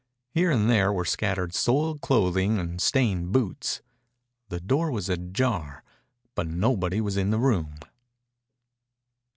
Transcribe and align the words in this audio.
Here 0.31 0.49
and 0.49 0.67
there 0.67 0.91
were 0.91 1.05
scattered 1.05 1.53
soiled 1.53 2.01
clothing 2.01 2.57
and 2.57 2.81
stained 2.81 3.31
boots. 3.31 3.83
The 4.49 4.59
door 4.59 4.89
was 4.89 5.09
ajar, 5.09 5.83
but 6.33 6.47
nobody 6.47 6.99
was 6.99 7.17
in 7.17 7.29
the 7.29 7.37
room. 7.37 7.75